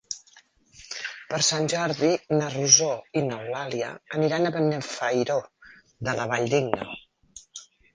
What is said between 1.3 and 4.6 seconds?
Per Sant Jordi na Rosó i n'Eulàlia aniran a